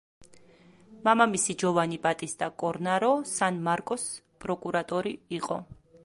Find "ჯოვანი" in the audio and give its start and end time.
1.63-1.99